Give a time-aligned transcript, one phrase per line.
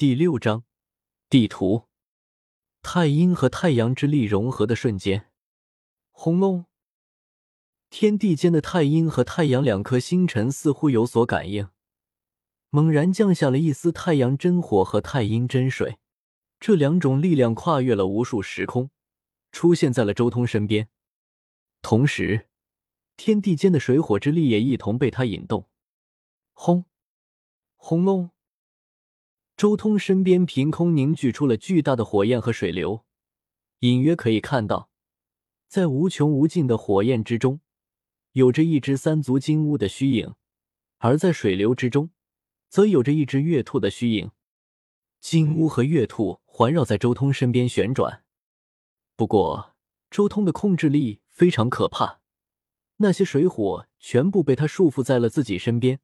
[0.00, 0.64] 第六章
[1.28, 1.86] 地图。
[2.80, 5.30] 太阴和太阳之力融合的瞬间，
[6.10, 6.64] 轰隆！
[7.90, 11.68] 天地间的太阴和太阳两颗星辰似乎有所感应，
[12.70, 15.98] 猛然降下了一丝太阳真火和太阴真水。
[16.58, 18.88] 这两种力量跨越了无数时空，
[19.52, 20.88] 出现在了周通身边。
[21.82, 22.48] 同时，
[23.18, 25.68] 天地间的水火之力也一同被他引动。
[26.54, 26.86] 轰！
[27.76, 28.30] 轰隆！
[29.60, 33.04] 周通身边凭空凝聚出了巨大的火焰和水流，
[33.80, 34.88] 隐约可以看到，
[35.68, 37.60] 在无穷无尽的火焰之中，
[38.32, 40.30] 有着一只三足金乌的虚影；
[40.96, 42.08] 而在水流之中，
[42.70, 44.30] 则有着一只月兔的虚影。
[45.20, 48.24] 金乌和月兔环绕在周通身边旋转。
[49.14, 49.74] 不过，
[50.10, 52.20] 周通的控制力非常可怕，
[52.96, 56.00] 那些水火全部被他束缚在了自己身边，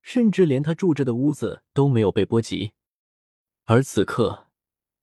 [0.00, 2.74] 甚至连他住着的屋子都没有被波及。
[3.66, 4.48] 而此刻，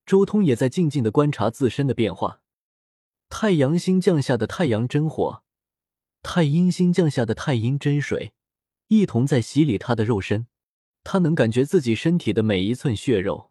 [0.06, 2.42] 周通也在静静的观察自身的变化。
[3.28, 5.42] 太阳星降下的太阳真火，
[6.22, 8.34] 太阴星降下的太阴真水，
[8.90, 10.46] 一同在洗礼他的肉身。
[11.04, 13.50] 他能感觉自己身体的每一寸血肉、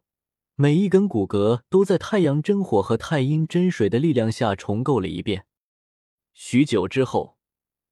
[0.54, 5.46] 每一根骨骼，都在太阳真火和太阴真水的力量下重构了一遍。
[6.34, 7.36] 许久之后，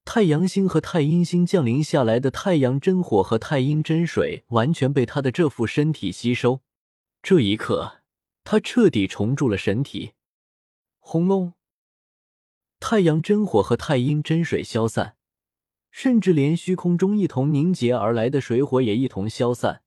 [0.04, 6.60] 太阳星和太阴星降临下来的太阳真火和太阴真水，完全被他的这副身体吸收。
[7.20, 8.00] 这一刻，
[8.44, 10.12] 他彻底重铸了神体。
[10.98, 11.54] 轰隆！
[12.80, 15.16] 太阳真火和太阴真水消散，
[15.90, 19.82] 甚至连虚空中一同凝结而来的水火也一同消散，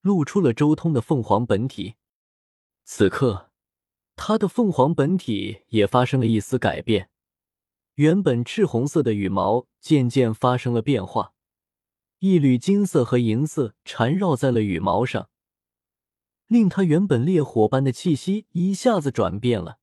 [0.00, 1.94] 露出了周通的凤凰本体。
[2.84, 3.50] 此刻，
[4.16, 7.08] 他的凤凰本体也发生了一丝改变，
[7.94, 11.32] 原本赤红色的羽毛渐渐发生了变化，
[12.18, 15.30] 一缕金色和银色缠绕在了羽毛上。
[16.52, 19.78] 令他原本烈火般的气息一下子转变了，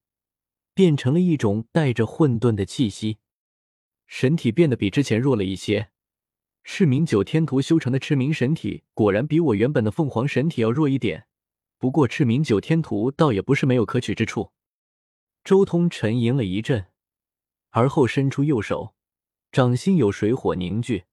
[0.75, 3.17] 变成了一种带着混沌的气息，
[4.05, 5.89] 神体变得比之前弱了一些。
[6.63, 11.25] 赤明九天图修成的赤明神体果然比我原本的凤凰神体要弱一点，
[11.79, 14.52] 不过赤明九天图倒也不是没有可取之处。
[15.43, 16.85] 周通沉吟了一阵，
[17.71, 18.93] 而后伸出右手，
[19.52, 21.05] 掌心有水火凝聚，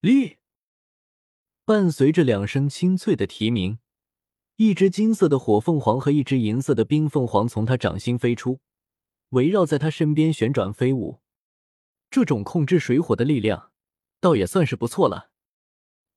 [0.00, 0.36] 立。
[1.64, 3.80] 伴随着两声清脆的啼鸣。
[4.58, 8.58] 一只金色的火凤凰和一只银色的冰凤凰从他掌心飞出，
[9.28, 11.20] 围绕在他身边旋转飞舞。
[12.10, 13.70] 这种控制水火的力量，
[14.18, 15.30] 倒也算是不错了。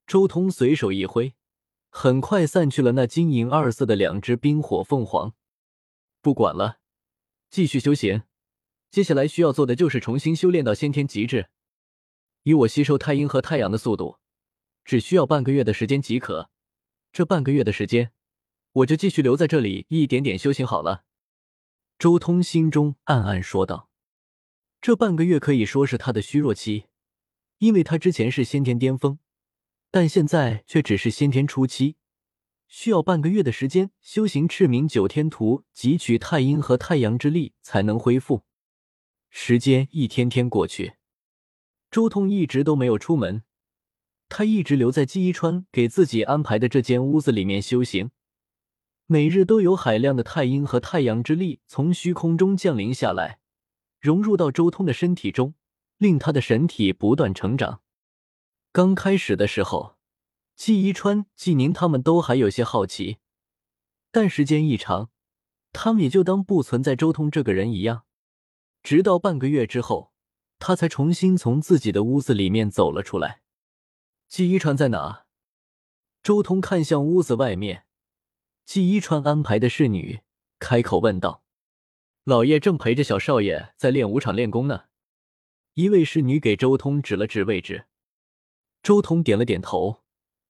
[0.08, 1.36] 周通随手一挥，
[1.92, 5.36] 很快散去了那金银二色的两只冰火凤凰。
[6.20, 6.80] 不管了，
[7.52, 8.24] 继续修行。
[8.90, 11.50] 接下来需要做的就是重新修炼到先天极致。
[12.42, 14.18] 以我吸收太阴和太阳的速度，
[14.84, 16.50] 只需要半个月的时间即可。
[17.12, 18.12] 这半个月的时间。
[18.74, 21.04] 我就继续留在这里，一点点修行好了。
[22.00, 23.90] 周通心中暗暗说道
[24.82, 26.86] ：“这半个月可以说是他的虚弱期，
[27.58, 29.20] 因为他之前是先天巅峰，
[29.92, 31.98] 但现在却只是先天初期，
[32.68, 38.46] 需要半个月的时间修行赤明九天图，汲取太阴和太阳之力才能恢复。”
[39.30, 40.94] 时间一天天过去，
[41.92, 43.44] 周通一直都没有出门，
[44.30, 48.12] 他一直留在季一川给自己安排的这间屋子里面修行。
[49.12, 53.42] 每日都有海量的太阴和太阳之力从虚空中降临下来，
[54.00, 55.54] 融入到周通的身体中，
[55.98, 57.82] 令他的神体不断成长。
[58.72, 59.98] 刚开始的时候，
[60.56, 63.18] 季一川、季宁他们都还有些好奇，
[64.14, 65.10] 但时间一长，
[65.74, 68.04] 他们也就当不存在周通这个人一样。
[68.82, 70.14] 直到半个月之后，
[70.58, 73.42] 他才重新从自己的屋子里面走了出来。
[74.30, 75.26] 季一川在哪？
[76.24, 77.84] 周通看向屋子外面。
[78.72, 80.22] 季一川安排的侍女
[80.58, 81.44] 开口问道
[82.24, 84.86] ：“老爷正陪着小少爷在练武场练功呢。”
[85.76, 87.88] 一位侍女给周通指了指位置，
[88.82, 90.04] 周通点了点头，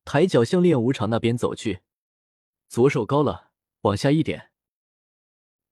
[0.06, 1.82] 抬脚向练武场那边走去。
[2.70, 3.50] 左手高了，
[3.82, 4.52] 往下一点，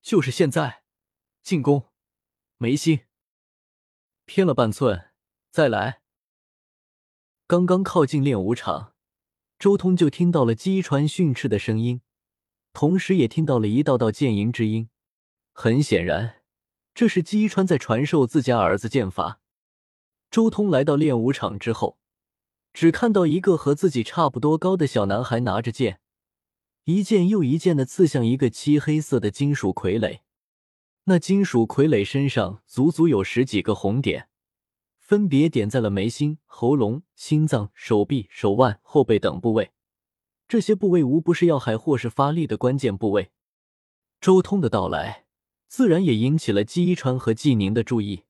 [0.02, 0.82] 就是现在，
[1.44, 1.92] 进攻，
[2.58, 3.02] 眉心，
[4.26, 5.12] 偏了半寸，
[5.52, 6.02] 再来。
[7.46, 8.96] 刚刚靠近练武场，
[9.60, 12.02] 周通就听到了姬川训斥的声音。
[12.74, 14.90] 同时也听到了一道道剑吟之音，
[15.52, 16.42] 很显然，
[16.94, 19.42] 这是姬川在传授自家儿子剑法。
[20.32, 21.98] 周通来到练武场之后，
[22.72, 26.00] 只看到一个和自己差不多高的小男孩拿着剑，
[26.86, 30.20] 一剑又一剑的刺向一个漆黑色的金属傀儡。
[31.06, 34.30] 那金属傀儡身上足足有十几个红点，
[35.00, 39.72] 分别点在了眉心、喉咙、心脏、手臂、手腕、后背等部位。
[40.50, 43.32] 这些部位无不是要害或是发力的关键部位。
[44.20, 45.28] 周通的到来，
[45.68, 48.24] 自然也引起了季一川和季宁的注意。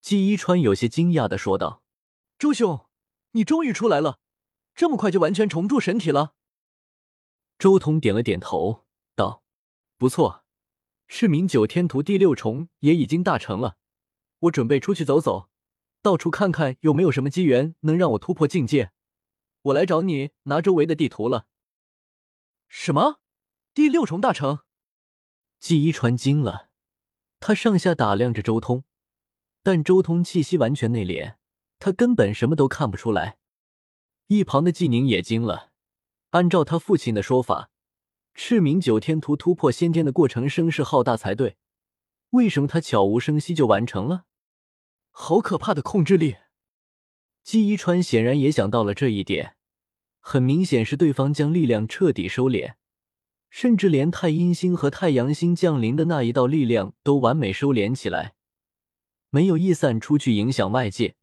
[0.00, 1.82] 季一川有些惊讶的说道
[2.38, 2.86] ：“周兄，
[3.32, 4.18] 你终于出来了，
[4.74, 6.32] 这么快就完全重铸神体了？”
[7.58, 9.42] 周通点了点头，道
[9.98, 10.42] ：“不错，
[11.06, 13.76] 赤明九天图第六重也已经大成了。
[14.38, 15.50] 我准备出去走走，
[16.00, 18.92] 到处看看有没有什么机缘能让我突破境界。
[19.66, 21.46] 我来找你拿周围的地图了。”
[22.68, 23.20] 什么？
[23.74, 24.60] 第六重大成？
[25.58, 26.70] 纪一川惊了，
[27.40, 28.84] 他上下打量着周通，
[29.62, 31.36] 但周通气息完全内敛，
[31.78, 33.38] 他根本什么都看不出来。
[34.26, 35.72] 一旁的纪宁也惊了。
[36.30, 37.70] 按照他父亲的说法，
[38.34, 41.56] 赤明九天图突破先天的过程声势浩大才对，
[42.30, 44.26] 为什么他悄无声息就完成了？
[45.10, 46.36] 好可怕的控制力！
[47.42, 49.55] 纪一川显然也想到了这一点，
[50.28, 52.74] 很明显是对方将力量彻底收敛，
[53.48, 58.34] 甚至连太阴星和太阳星降临的那一道力量都完美收敛起来，
[59.30, 61.14] 没有溢散出去影响外界，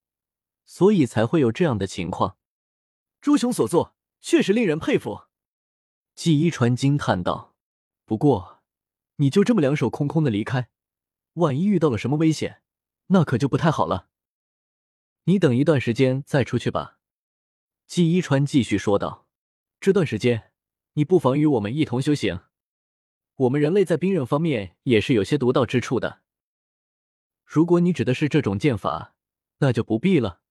[0.63, 2.37] 所以才会有这样的情况。
[3.19, 3.93] 朱雄所做。
[4.21, 5.23] 确实令人佩服，
[6.15, 7.57] 季一川惊叹道
[8.07, 8.63] ：“不过，
[9.17, 10.69] 你就这么两手空空的离开，
[11.33, 12.61] 万一遇到了什么危险，
[13.07, 14.07] 那可就不太好了。
[15.25, 16.99] 你等一段时间再出去吧。”
[17.93, 19.27] 季一川继续说道
[19.79, 20.51] ：“这段时间，
[20.93, 22.39] 你不妨与我们一同修行。
[23.35, 26.23] 我们人类在兵刃方面也是有些独到之处的。
[27.45, 29.13] 如果你指的是这种剑法，
[29.59, 30.41] 那就不必了。”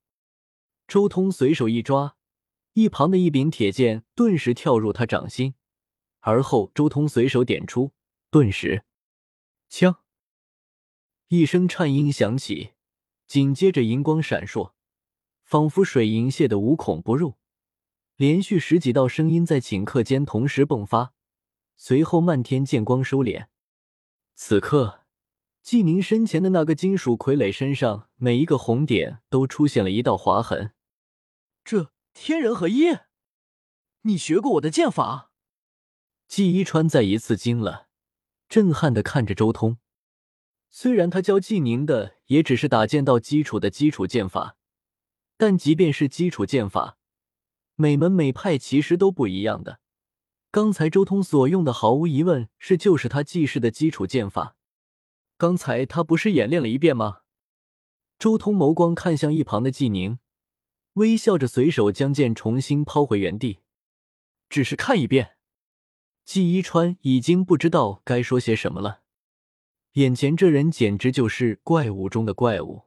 [0.86, 2.16] 周通随手一抓。
[2.74, 5.56] 一旁的一柄铁剑顿时跳入他掌心，
[6.20, 7.90] 而后周通随手点出，
[8.30, 8.84] 顿时，
[9.68, 9.96] 枪，
[11.26, 12.74] 一声颤音响起，
[13.26, 14.74] 紧接着银光闪烁，
[15.52, 17.34] 仿佛水银泻的无孔不入，
[18.16, 21.12] 连续十几道声音在顷刻间同时迸发，
[21.76, 23.48] 随后漫天剑光收敛。
[24.34, 25.04] 此刻，
[25.62, 30.72] 纪宁身前的那个金属傀儡身上每一个红点都出现了一道划痕，
[31.62, 31.92] 这。
[32.14, 32.96] 天人合一，
[34.04, 35.32] 你学过我的剑法？
[36.26, 37.88] 季一川再一次惊了，
[38.48, 39.76] 震撼的看着周通。
[40.70, 44.56] 虽然他教纪宁的也只是打剑道基础的基础剑法，
[45.42, 46.98] 但即便是基础剑法，
[47.74, 49.80] 每门每派其实都不一样的。
[50.52, 54.56] 刚才周通所用的，毫无疑问是就是他记事的基础剑法。
[55.36, 57.22] 刚才他不是演练了一遍吗？
[58.20, 60.20] 周通眸光看向一旁的纪宁。
[60.92, 63.58] 微笑着，随手将剑重新抛回原地。
[64.48, 65.32] 只是看一遍，
[66.24, 69.00] 纪一川已经不知道该说些什么了。
[69.94, 72.84] 眼前这人简直就是怪物中的怪物。